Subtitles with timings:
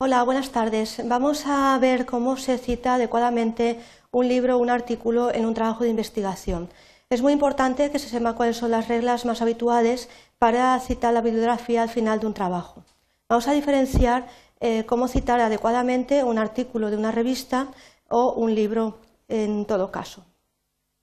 [0.00, 1.02] Hola, buenas tardes.
[1.04, 3.80] Vamos a ver cómo se cita adecuadamente
[4.12, 6.68] un libro o un artículo en un trabajo de investigación.
[7.10, 10.08] Es muy importante que se sepa cuáles son las reglas más habituales
[10.38, 12.84] para citar la bibliografía al final de un trabajo.
[13.28, 14.28] Vamos a diferenciar
[14.60, 17.66] eh, cómo citar adecuadamente un artículo de una revista
[18.08, 20.24] o un libro en todo caso.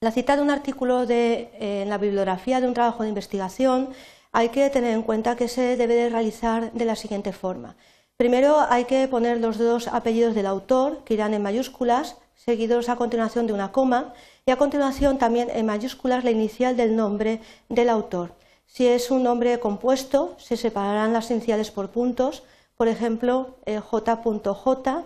[0.00, 3.90] La cita de un artículo en la bibliografía de un trabajo de investigación
[4.32, 7.76] hay que tener en cuenta que se debe de realizar de la siguiente forma.
[8.20, 12.96] Primero hay que poner los dos apellidos del autor, que irán en mayúsculas, seguidos a
[12.96, 14.12] continuación de una coma,
[14.44, 18.32] y a continuación también en mayúsculas la inicial del nombre del autor.
[18.66, 22.42] Si es un nombre compuesto, se separarán las iniciales por puntos,
[22.76, 25.04] por ejemplo, J.J eh,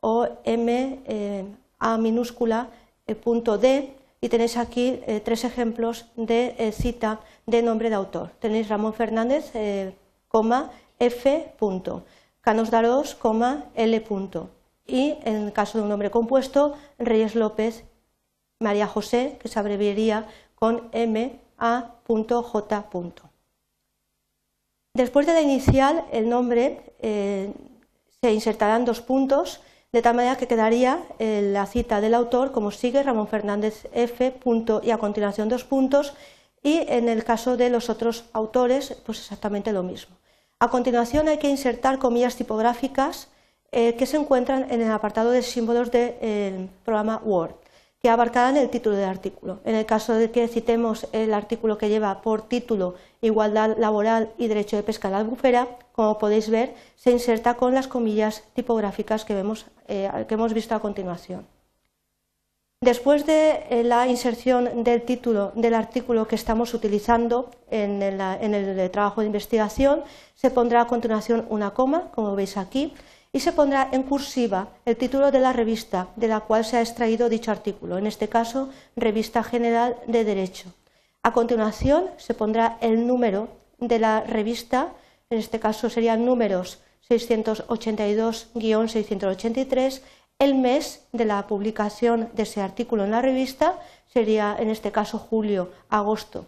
[0.00, 1.44] o M eh,
[1.78, 2.70] A minúscula
[3.06, 8.30] eh, D, y tenéis aquí tres ejemplos de cita de nombre de autor.
[8.40, 9.52] Tenéis Ramón Fernández,
[10.26, 11.54] coma, F.
[12.42, 13.16] Canos Darós,
[13.76, 14.04] L.
[14.84, 17.84] Y en el caso de un nombre compuesto, Reyes López,
[18.58, 20.26] María José, que se abreviaría
[20.56, 21.40] con M.
[21.56, 21.94] A.
[22.04, 22.84] J.
[24.94, 27.54] Después de la inicial, el nombre eh,
[28.20, 29.60] se insertarán dos puntos,
[29.92, 34.32] de tal manera que quedaría eh, la cita del autor como sigue, Ramón Fernández F.
[34.32, 36.14] Punto, y a continuación dos puntos,
[36.60, 40.16] y en el caso de los otros autores, pues exactamente lo mismo.
[40.62, 43.26] A continuación hay que insertar comillas tipográficas
[43.72, 47.56] eh, que se encuentran en el apartado de símbolos del programa Word,
[48.00, 49.58] que abarcarán el título del artículo.
[49.64, 54.46] En el caso de que citemos el artículo que lleva por título Igualdad laboral y
[54.46, 59.24] derecho de pesca a la albufera, como podéis ver, se inserta con las comillas tipográficas
[59.24, 59.34] que,
[59.88, 61.44] eh, que hemos visto a continuación.
[62.82, 69.20] Después de eh, la inserción del título del artículo que estamos utilizando en el, trabajo
[69.20, 70.02] de investigación,
[70.34, 72.92] se pondrá a continuación una coma, como veis aquí,
[73.32, 76.80] y se pondrá en cursiva el título de la revista de la cual se ha
[76.80, 80.72] extraído dicho artículo, en este caso, Revista General de Derecho.
[81.22, 83.46] A continuación, se pondrá el número
[83.78, 84.92] de la revista,
[85.30, 90.00] en este caso serían números 682-683,
[90.38, 93.78] el mes de la publicación de ese artículo en la revista
[94.12, 96.46] sería, en este caso, julio, agosto,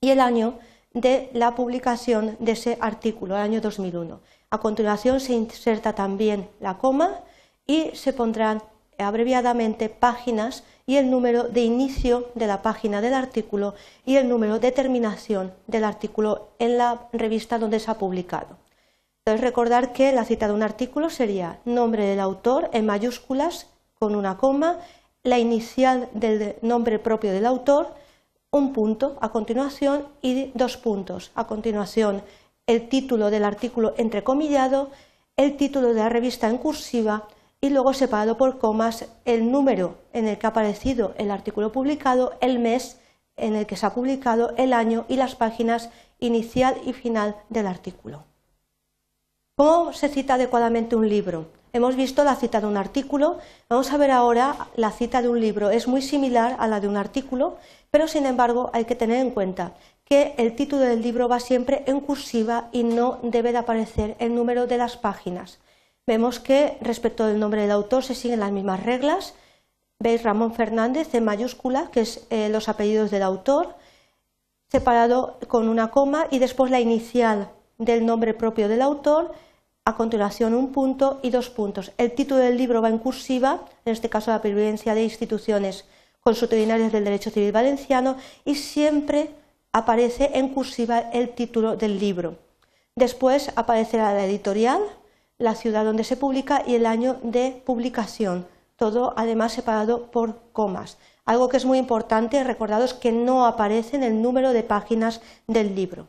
[0.00, 0.58] y el año
[0.92, 4.20] de la publicación de ese artículo, el año 2001.
[4.50, 7.20] A continuación se inserta también la coma
[7.66, 8.62] y se pondrán
[8.98, 14.58] abreviadamente páginas y el número de inicio de la página del artículo y el número
[14.58, 18.58] de terminación del artículo en la revista donde se ha publicado.
[19.24, 23.66] Entonces, recordar que la cita de un artículo sería nombre del autor en mayúsculas
[23.98, 24.78] con una coma,
[25.22, 27.94] la inicial del nombre propio del autor,
[28.50, 31.32] un punto a continuación y dos puntos.
[31.34, 32.22] A continuación,
[32.66, 34.90] el título del artículo entrecomillado,
[35.36, 37.28] el título de la revista en cursiva
[37.60, 42.32] y luego separado por comas el número en el que ha aparecido el artículo publicado,
[42.40, 42.98] el mes
[43.36, 47.66] en el que se ha publicado, el año y las páginas inicial y final del
[47.66, 48.29] artículo.
[49.60, 51.48] ¿Cómo se cita adecuadamente un libro?
[51.74, 53.36] Hemos visto la cita de un artículo,
[53.68, 55.68] vamos a ver ahora la cita de un libro.
[55.68, 57.58] Es muy similar a la de un artículo,
[57.90, 59.74] pero sin embargo hay que tener en cuenta
[60.06, 64.34] que el título del libro va siempre en cursiva y no debe de aparecer el
[64.34, 65.58] número de las páginas.
[66.06, 69.34] Vemos que respecto del nombre del autor se siguen las mismas reglas.
[69.98, 73.76] Veis Ramón Fernández en mayúscula, que es eh, los apellidos del autor,
[74.68, 79.34] separado con una coma y después la inicial del nombre propio del autor
[79.84, 81.92] a continuación un punto y dos puntos.
[81.98, 85.84] El título del libro va en cursiva, en este caso la pervivencia de instituciones
[86.20, 89.30] consuetudinarias del derecho civil valenciano, y siempre
[89.72, 92.36] aparece en cursiva el título del libro.
[92.94, 94.80] Después aparecerá la editorial,
[95.38, 100.98] la ciudad donde se publica y el año de publicación, todo además separado por comas.
[101.24, 105.74] Algo que es muy importante, recordados que no aparece en el número de páginas del
[105.74, 106.06] libro,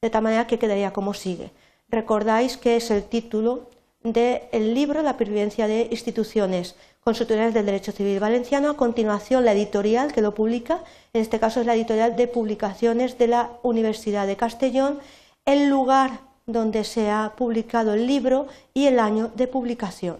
[0.00, 1.50] de tal manera que quedaría como sigue.
[1.90, 3.66] Recordáis que es el título
[4.04, 8.70] del libro La pervivencia de instituciones consultoriales del derecho civil valenciano.
[8.70, 13.18] A continuación, la editorial que lo publica, en este caso es la editorial de publicaciones
[13.18, 15.00] de la Universidad de Castellón,
[15.44, 20.18] el lugar donde se ha publicado el libro y el año de publicación.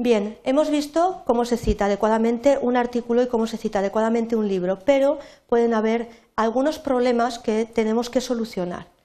[0.00, 4.48] Bien, hemos visto cómo se cita adecuadamente un artículo y cómo se cita adecuadamente un
[4.48, 8.97] libro, pero pueden haber algunos problemas que tenemos que solucionar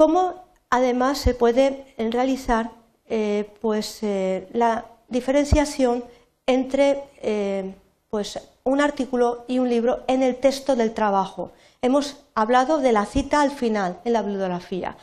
[0.00, 2.70] cómo además se puede realizar
[3.10, 6.02] eh, pues, eh, la diferenciación
[6.46, 7.74] entre eh,
[8.08, 11.52] pues, un artículo y un libro en el texto del trabajo.
[11.82, 14.96] Hemos hablado de la cita al final en la bibliografía.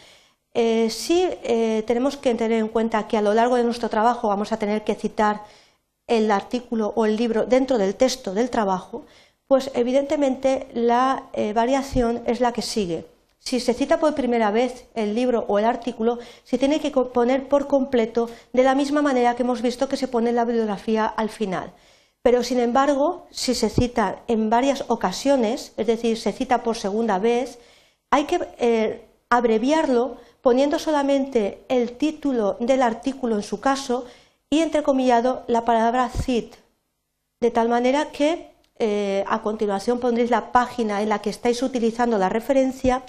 [0.90, 1.30] Sí
[1.86, 4.84] tenemos que tener en cuenta que a lo largo de nuestro trabajo vamos a tener
[4.84, 5.44] que citar
[6.08, 9.06] el artículo o el libro dentro del texto del trabajo,
[9.48, 13.06] pues evidentemente la variación es la que sigue.
[13.48, 17.48] Si se cita por primera vez el libro o el artículo, se tiene que poner
[17.48, 21.30] por completo de la misma manera que hemos visto que se pone la bibliografía al
[21.30, 21.72] final.
[22.22, 27.20] Pero, sin embargo, si se cita en varias ocasiones, es decir, se cita por segunda
[27.20, 27.58] vez,
[28.12, 34.04] hay que eh, abreviarlo poniendo solamente el título del artículo en su caso
[34.50, 36.54] y entrecomillado la palabra cit,
[37.40, 42.18] de tal manera que eh, a continuación pondréis la página en la que estáis utilizando
[42.18, 43.04] la referencia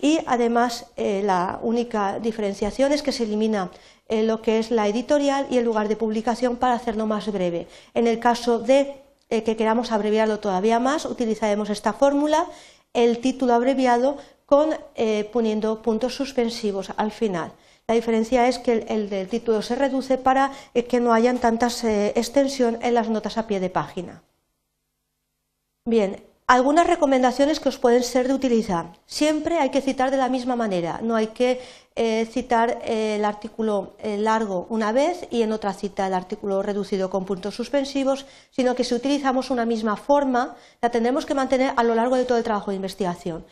[0.00, 3.70] y además eh, la única diferenciación es que se elimina
[4.08, 7.66] eh, lo que es la editorial y el lugar de publicación para hacerlo más breve.
[7.94, 12.46] En el caso de que queramos abreviarlo todavía más, utilizaremos esta fórmula,
[12.92, 14.70] el título abreviado con
[15.32, 17.50] poniendo puntos suspensivos al final.
[17.88, 20.52] La diferencia es que el, del título se reduce para
[20.88, 24.22] que no haya tantas extensión en las notas a pie de página.
[25.84, 28.92] Bien, algunas recomendaciones que os pueden ser de utilizar.
[29.06, 31.60] Siempre hay que citar de la misma manera, no hay que
[31.96, 37.10] eh, citar el artículo eh, largo una vez y en otra cita el artículo reducido
[37.10, 41.82] con puntos suspensivos, sino que si utilizamos una misma forma, la tendremos que mantener a
[41.82, 43.44] lo largo de todo el trabajo de investigación.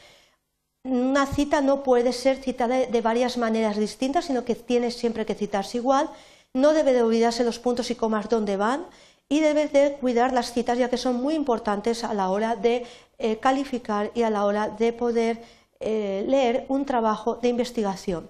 [0.84, 5.34] Una cita no puede ser citada de, varias maneras distintas, sino que tiene siempre que
[5.34, 6.10] citarse igual.
[6.52, 8.84] No debe de olvidarse los puntos y comas donde van
[9.28, 12.86] y debes de cuidar las citas ya que son muy importantes a la hora de
[13.18, 15.42] eh, calificar y a la hora de poder
[15.80, 18.28] eh, leer un trabajo de investigación.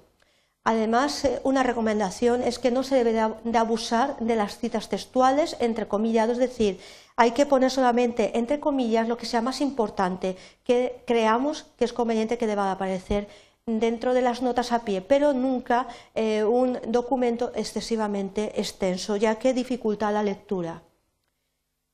[0.64, 5.56] Además, eh, una recomendación es que no se debe de, abusar de las citas textuales,
[5.60, 6.80] entre comillas, es decir,
[7.16, 11.92] hay que poner solamente entre comillas lo que sea más importante, que creamos que es
[11.92, 13.28] conveniente que deba aparecer
[13.66, 19.54] dentro de las notas a pie, pero nunca eh, un documento excesivamente extenso, ya que
[19.54, 20.82] dificulta la lectura.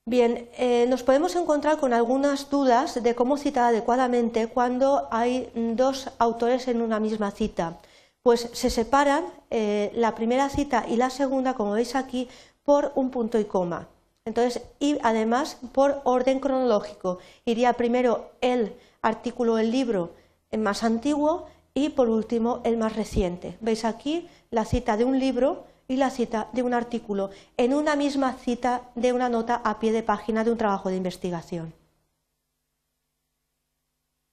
[0.06, 6.10] Bien, eh, nos podemos encontrar con algunas dudas de cómo citar adecuadamente cuando hay dos
[6.18, 7.78] autores en una misma cita.
[8.22, 12.28] Pues se separan eh, la primera cita y la segunda, como veis aquí,
[12.64, 13.88] por un punto y coma.
[14.24, 17.18] Entonces, y además por orden cronológico.
[17.44, 20.10] Iría primero el artículo del libro
[20.58, 21.46] más antiguo
[21.86, 23.56] y por último, el más reciente.
[23.60, 27.96] Veis aquí la cita de un libro y la cita de un artículo en una
[27.96, 31.72] misma cita de una nota a pie de página de un trabajo de investigación.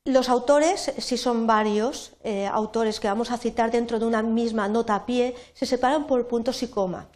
[0.05, 4.67] Los autores, si son varios eh, autores que vamos a citar dentro de una misma
[4.69, 7.09] nota a pie, se separan por puntos y coma.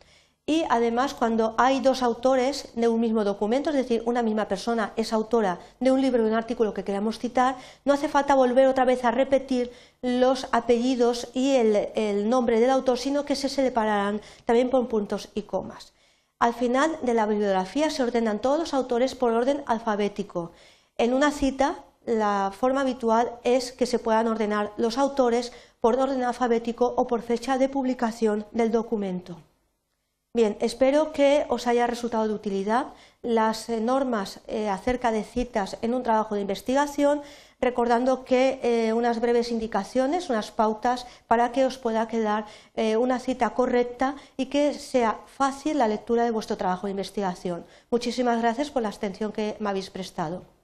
[0.45, 4.91] Y además, cuando hay dos autores de un mismo documento, es decir, una misma persona
[4.95, 7.55] es autora de un libro o de un artículo que queramos citar,
[7.85, 9.71] no hace falta volver otra vez a repetir
[10.01, 15.43] los apellidos y el, nombre del autor, sino que se separarán también por puntos y
[15.43, 15.93] comas.
[16.39, 20.53] Al final de la bibliografía se ordenan todos los autores por orden alfabético.
[20.97, 26.23] En una cita, la forma habitual es que se puedan ordenar los autores por orden
[26.23, 29.37] alfabético o por fecha de publicación del documento.
[30.33, 35.77] Bien, espero que os haya resultado de utilidad las eh, normas eh, acerca de citas
[35.81, 37.21] en un trabajo de investigación,
[37.59, 42.45] recordando que eh, unas breves indicaciones, unas pautas para que os pueda quedar
[42.97, 47.65] una cita correcta y que sea fácil la lectura de vuestro trabajo de investigación.
[47.89, 50.60] Muchísimas gracias por la atención que me habéis prestado.